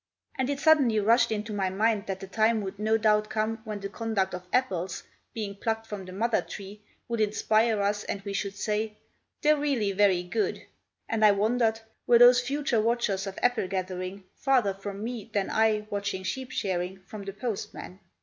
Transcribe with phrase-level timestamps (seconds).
[0.35, 3.81] And it suddenly rushed into my mind that the time would no doubt come when
[3.81, 8.33] the conduct of apples, being plucked from the mother tree, would inspire us, and we
[8.33, 8.97] should say:
[9.43, 10.65] "They're really very good!"
[11.07, 15.85] And I wondered, were those future watchers of apple gathering farther from me than I,
[15.91, 17.99] watching sheep shearing, from the postman?